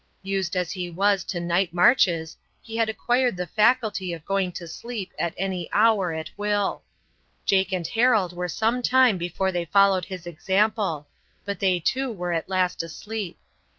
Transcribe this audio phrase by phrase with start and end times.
[0.23, 4.67] Used as he was to night marches, he had acquired the faculty of going to
[4.67, 6.81] sleep at any hour at will.
[7.45, 11.07] Jake and Harold were some time before they followed his example,
[11.45, 13.37] but they too were at last asleep.